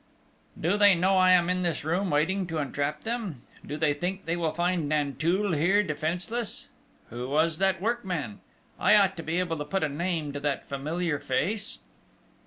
[0.59, 3.43] Do they know I am in this room waiting to entrap them?
[3.63, 6.69] Do they think they will find Nanteuil here defenceless?
[7.11, 8.39] Who was that workman?...
[8.79, 11.77] I ought to be able to put a name to that familiar face?